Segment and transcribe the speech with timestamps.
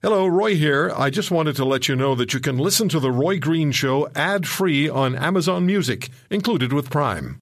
[0.00, 0.92] Hello, Roy here.
[0.96, 3.72] I just wanted to let you know that you can listen to The Roy Green
[3.72, 7.40] Show ad free on Amazon Music, included with Prime.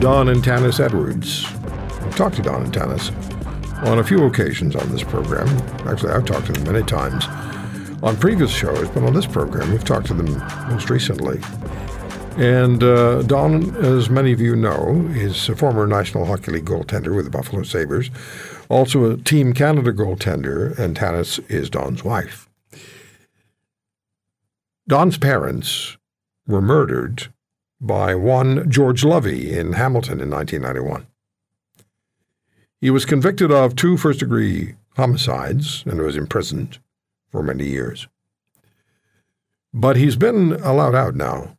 [0.00, 1.44] Don and Tannis Edwards.
[1.44, 3.10] I've talked to Don and Tannis
[3.84, 5.46] on a few occasions on this program.
[5.86, 7.26] Actually, I've talked to them many times
[8.02, 10.38] on previous shows, but on this program, we've talked to them
[10.70, 11.38] most recently.
[12.38, 17.14] And uh, Don, as many of you know, is a former National Hockey League goaltender
[17.14, 18.10] with the Buffalo Sabres
[18.68, 22.48] also a Team Canada goaltender, and Tannis is Don's wife.
[24.86, 25.96] Don's parents
[26.46, 27.32] were murdered
[27.80, 31.06] by one George Lovie in Hamilton in 1991.
[32.80, 36.78] He was convicted of two first degree homicides and was imprisoned
[37.30, 38.08] for many years.
[39.74, 41.57] But he's been allowed out now.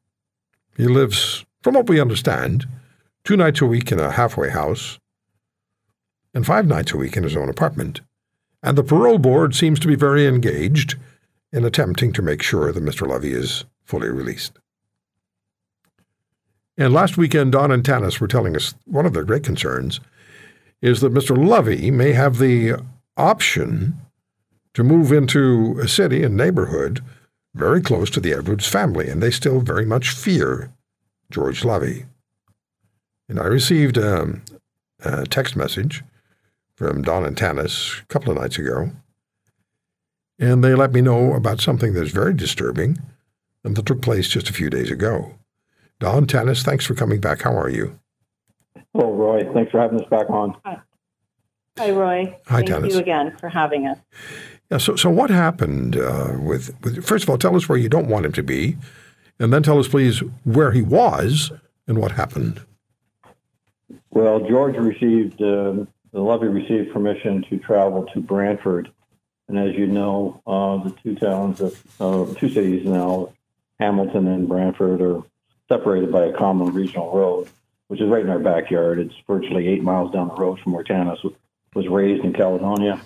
[0.80, 2.66] He lives, from what we understand,
[3.26, 4.98] two nights a week in a halfway house
[6.34, 8.00] and five nights a week in his own apartment,
[8.64, 10.96] and the parole board seems to be very engaged
[11.52, 13.06] in attempting to make sure that Mr.
[13.06, 14.58] Lovie is fully released.
[16.78, 20.00] And last weekend, Don and Tannis were telling us one of their great concerns
[20.82, 21.36] is that Mr.
[21.38, 22.82] Lovie may have the
[23.18, 23.98] option
[24.76, 27.02] to move into a city and neighborhood
[27.56, 30.72] very close to the Edwards family, and they still very much fear
[31.32, 32.06] George Lovie.
[33.28, 34.44] And I received um,
[35.04, 36.04] a text message
[36.76, 38.92] from Don and Tannis a couple of nights ago.
[40.40, 42.98] And they let me know about something that's very disturbing
[43.64, 45.36] and that took place just a few days ago.
[46.00, 47.42] Don Tannis, thanks for coming back.
[47.42, 48.00] How are you?
[48.94, 49.52] Hello, Roy.
[49.54, 50.56] Thanks for having us back on.
[51.78, 52.38] Hi, Roy.
[52.48, 52.94] Hi, Thank Tannis.
[52.94, 53.98] you again for having us.
[54.72, 54.78] Yeah.
[54.78, 57.06] So, so what happened uh, with, with?
[57.06, 58.78] First of all, tell us where you don't want him to be,
[59.40, 61.52] and then tell us, please, where he was
[61.88, 62.62] and what happened.
[64.12, 68.92] Well, George received, uh, the Lovie received permission to travel to Brantford.
[69.48, 73.34] And as you know, uh, the two towns, of, uh, two cities now,
[73.80, 75.24] Hamilton and Brantford, are
[75.70, 77.48] separated by a common regional road,
[77.88, 79.00] which is right in our backyard.
[79.00, 81.24] It's virtually eight miles down the road from where Tanis
[81.74, 83.02] was raised in Caledonia.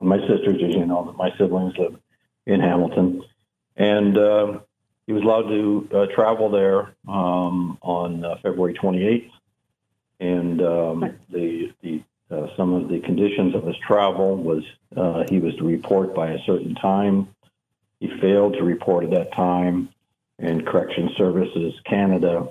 [0.00, 1.96] My sisters, as you know, my siblings live
[2.44, 3.22] in Hamilton.
[3.76, 4.60] And uh,
[5.06, 9.30] he was allowed to uh, travel there um, on uh, February 28th
[10.20, 14.64] and um, the the uh, some of the conditions of his travel was
[14.96, 17.28] uh, he was to report by a certain time.
[18.00, 19.90] He failed to report at that time,
[20.38, 22.48] and Correction Services Canada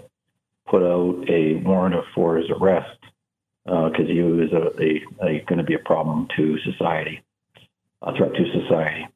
[0.67, 2.97] put out a warrant for his arrest
[3.65, 7.21] because he was a, a, a going to be a problem to society,
[8.01, 9.07] a threat to society.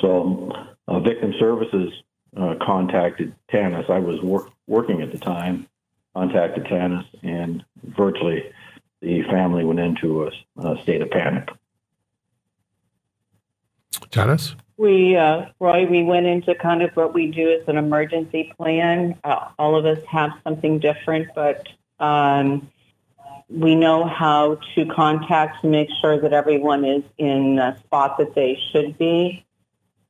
[0.00, 0.52] So,
[0.88, 1.92] uh, Victim Services
[2.36, 3.86] uh, contacted Tannis.
[3.88, 5.66] I was work, working at the time
[6.14, 8.52] contacted Tannis, and virtually
[9.00, 11.48] the family went into a, a state of panic.
[14.10, 14.54] Tannis?
[14.76, 19.18] We, uh, Roy, we went into kind of what we do as an emergency plan.
[19.22, 21.68] Uh, all of us have something different, but
[22.00, 22.70] um,
[23.48, 28.34] we know how to contact to make sure that everyone is in a spot that
[28.34, 29.44] they should be.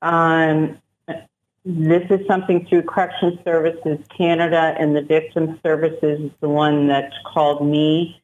[0.00, 0.78] Um,
[1.65, 7.12] this is something through Correction Services Canada, and the Victim Services is the one that
[7.25, 8.21] called me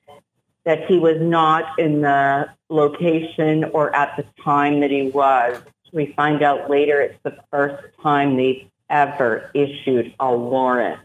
[0.65, 5.62] that he was not in the location or at the time that he was.
[5.93, 11.00] We find out later it's the first time they've ever issued a warrant.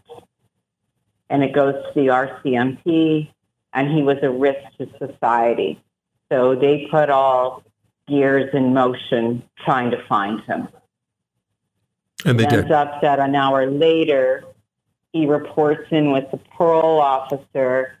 [1.30, 3.30] And it goes to the RCMP,
[3.72, 5.80] and he was a risk to society.
[6.30, 7.62] So they put all
[8.08, 10.68] gears in motion trying to find him.
[12.24, 12.58] And they It did.
[12.60, 14.44] ends up that an hour later,
[15.12, 17.92] he reports in with the parole officer,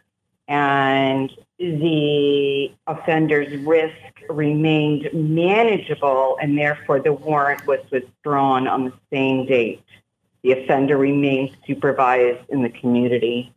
[0.48, 3.94] and the offender's risk
[4.28, 9.82] remained manageable, and therefore the warrant was withdrawn on the same date.
[10.42, 13.52] The offender remains supervised in the community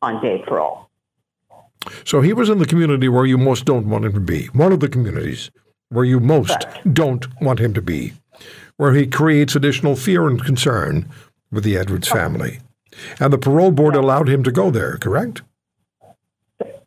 [0.00, 0.88] on day parole.
[2.04, 4.46] So he was in the community where you most don't want him to be.
[4.46, 5.50] One of the communities
[5.90, 6.94] where you most Correct.
[6.94, 8.14] don't want him to be,
[8.82, 11.08] where he creates additional fear and concern
[11.52, 12.58] with the Edwards family.
[13.20, 15.42] And the parole board allowed him to go there, correct?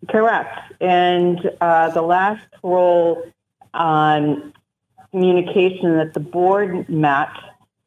[0.10, 0.74] Correct.
[0.82, 3.24] And uh, the last parole
[3.74, 4.52] um,
[5.12, 7.30] communication that the board met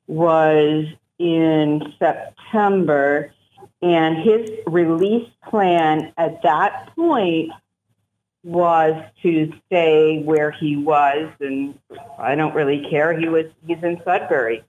[0.06, 0.86] was
[1.18, 3.34] in September,
[3.82, 7.52] and his release plan at that point
[8.44, 11.78] was to stay where he was, and
[12.18, 13.18] I don't really care.
[13.18, 14.62] He was he's in Sudbury,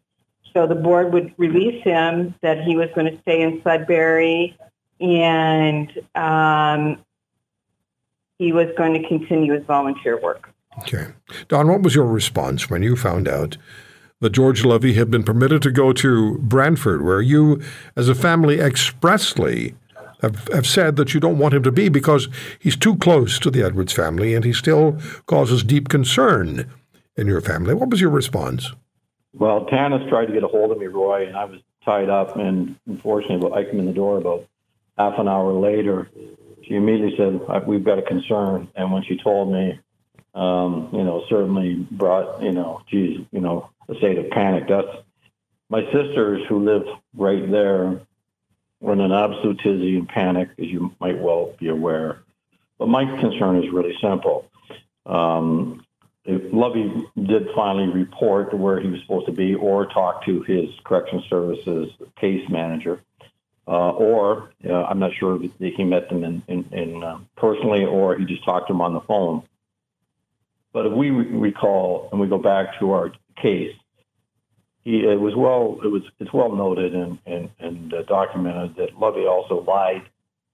[0.53, 4.57] so the board would release him that he was going to stay in Sudbury,
[4.99, 7.03] and um,
[8.37, 10.49] he was going to continue his volunteer work.
[10.79, 11.07] Okay.
[11.47, 13.57] Don, what was your response when you found out
[14.21, 17.61] that George Lovie had been permitted to go to Brantford, where you,
[17.95, 19.75] as a family, expressly
[20.21, 22.27] have, have said that you don't want him to be because
[22.59, 26.69] he's too close to the Edwards family and he still causes deep concern
[27.15, 27.73] in your family?
[27.73, 28.71] What was your response?
[29.33, 32.35] Well, Tannis tried to get a hold of me, Roy, and I was tied up.
[32.35, 34.45] And unfortunately, I came in the door about
[34.97, 36.09] half an hour later.
[36.63, 39.79] She immediately said, "We've got a concern." And when she told me,
[40.35, 44.67] um, you know, certainly brought, you know, geez, you know, a state of panic.
[44.67, 44.87] That's
[45.69, 46.83] my sisters who live
[47.15, 48.01] right there
[48.79, 52.19] were in an absolute tizzy and panic, as you might well be aware.
[52.77, 54.49] But my concern is really simple.
[55.05, 55.85] Um,
[56.25, 60.69] if Lovie did finally report where he was supposed to be or talk to his
[60.83, 63.01] correction services case manager,
[63.67, 67.85] uh, or uh, I'm not sure if he met them in, in, in uh, personally
[67.85, 69.43] or he just talked to them on the phone.
[70.71, 73.11] But if we recall and we go back to our
[73.41, 73.75] case,
[74.89, 78.99] he it was well it was it's well noted and and, and uh, documented that
[78.99, 80.01] Lovie also lied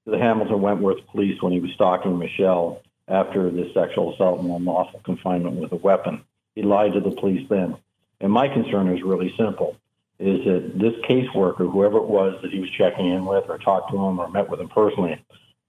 [0.03, 4.51] to the Hamilton Wentworth police when he was stalking Michelle after the sexual assault and
[4.51, 6.21] unlawful confinement with a weapon.
[6.53, 7.77] He lied to the police then.
[8.19, 9.77] And my concern is really simple
[10.19, 13.91] is that this caseworker, whoever it was that he was checking in with or talked
[13.91, 15.21] to him or met with him personally,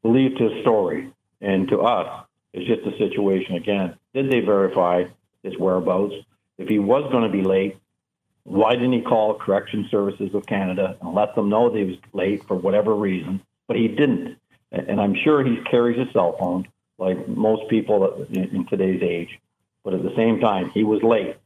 [0.03, 1.13] believed his story.
[1.41, 3.97] And to us, it's just a situation again.
[4.15, 5.05] Did they verify
[5.43, 6.15] his whereabouts?
[6.59, 7.77] If he was going to be late,
[8.47, 11.97] why didn't he call Correction Services of Canada and let them know that he was
[12.13, 13.43] late for whatever reason?
[13.67, 14.39] But he didn't.
[14.71, 19.41] And I'm sure he carries a cell phone like most people in today's age.
[19.85, 21.37] But at the same time, he was late.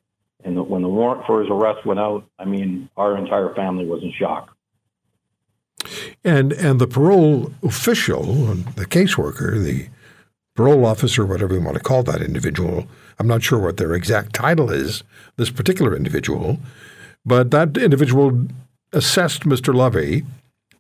[0.45, 4.03] And when the warrant for his arrest went out, I mean, our entire family was
[4.03, 4.55] in shock.
[6.23, 9.89] And and the parole official, the caseworker, the
[10.61, 12.87] parole officer, whatever you want to call that individual,
[13.19, 15.03] I'm not sure what their exact title is,
[15.37, 16.59] this particular individual,
[17.25, 18.47] but that individual
[18.93, 19.75] assessed Mr.
[19.75, 20.23] Lovie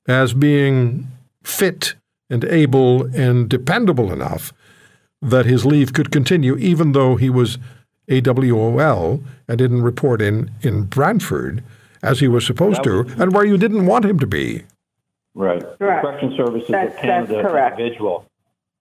[0.06, 1.06] as being
[1.42, 1.94] fit
[2.28, 4.52] and able and dependable enough
[5.22, 7.56] that his leave could continue, even though he was
[8.10, 11.64] AWOL and didn't report in, in Brantford
[12.02, 14.64] as he was supposed was, to, and where you didn't want him to be.
[15.34, 15.62] Right.
[15.78, 16.04] Correct.
[16.04, 18.26] Correction Services that's, of Canada individual.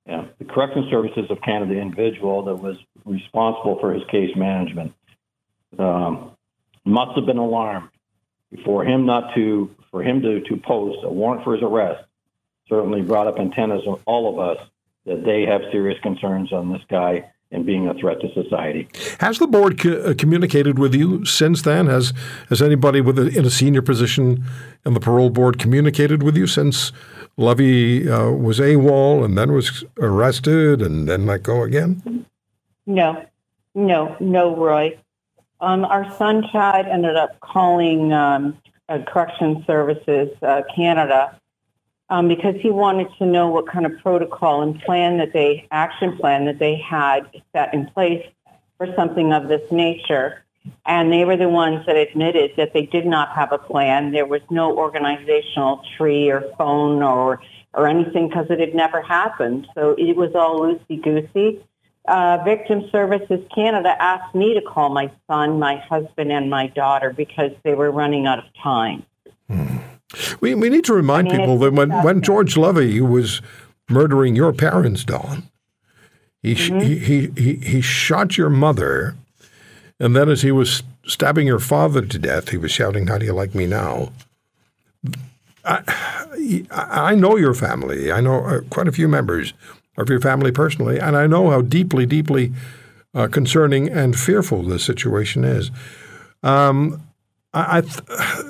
[0.10, 0.26] Yeah.
[0.40, 4.92] The Correction Services of Canada individual that was responsible for his case management
[5.78, 6.32] um,
[6.84, 7.90] must have been alarmed
[8.66, 12.04] for him not to for him to, to post a warrant for his arrest
[12.68, 14.68] certainly brought up antennas on all of us
[15.06, 18.88] that they have serious concerns on this guy and being a threat to society.
[19.19, 21.88] Has the board co- uh, communicated with you since then?
[21.88, 22.13] Has
[22.50, 24.44] has anybody with a, in a senior position
[24.86, 26.92] in the parole board communicated with you since
[27.38, 32.25] Lovie uh, was AWOL and then was arrested and then let go again?
[32.86, 33.25] No,
[33.74, 34.98] no, no, Roy.
[35.62, 38.57] Um, our son Chad ended up calling um,
[38.88, 41.40] uh, Correction Services uh, Canada
[42.10, 46.18] um, because he wanted to know what kind of protocol and plan that they, action
[46.18, 48.26] plan that they had set in place
[48.78, 50.44] for something of this nature.
[50.86, 54.12] And they were the ones that admitted that they did not have a plan.
[54.12, 57.42] There was no organizational tree or phone or,
[57.74, 59.68] or anything because it had never happened.
[59.74, 61.64] So it was all loosey-goosey.
[62.08, 67.14] Uh, Victim Services Canada asked me to call my son, my husband, and my daughter
[67.14, 69.06] because they were running out of time.
[69.48, 69.79] Hmm.
[70.42, 73.42] We, we need to remind I mean, people that when, when George Lovie was
[73.90, 75.44] murdering your parents, Don,
[76.42, 76.80] he, mm-hmm.
[76.80, 79.16] he, he, he, shot your mother,
[80.00, 83.26] and then as he was stabbing your father to death, he was shouting, How do
[83.26, 84.14] you like me now?
[85.66, 88.12] I, I know your family.
[88.12, 89.54] I know uh, quite a few members
[89.98, 92.54] of your family personally, and I know how deeply, deeply
[93.14, 95.72] uh, concerning and fearful this situation is.
[96.42, 97.02] Um,
[97.54, 98.49] I, I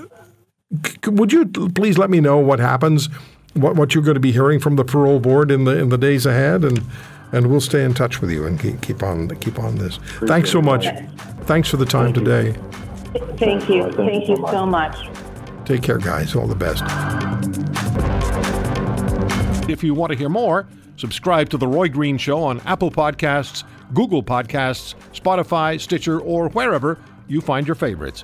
[1.07, 3.09] would you please let me know what happens,
[3.53, 5.97] what, what you're going to be hearing from the parole board in the in the
[5.97, 6.83] days ahead, and
[7.31, 9.97] and we'll stay in touch with you and keep, keep on keep on this.
[9.97, 10.87] Appreciate Thanks so much.
[11.45, 12.59] Thanks for the time Thank today.
[13.37, 13.83] Thank you.
[13.83, 15.09] Thank, Thank you so much.
[15.65, 16.35] Take care, guys.
[16.35, 16.83] All the best.
[19.69, 23.63] If you want to hear more, subscribe to The Roy Green Show on Apple Podcasts,
[23.93, 28.23] Google Podcasts, Spotify, Stitcher, or wherever you find your favorites.